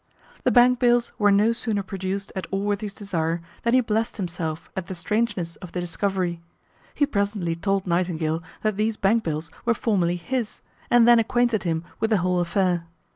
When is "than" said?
3.61-3.75